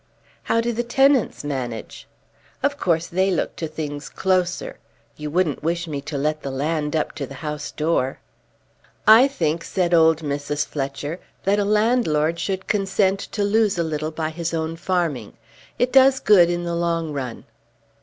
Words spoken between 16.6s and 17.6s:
the long run."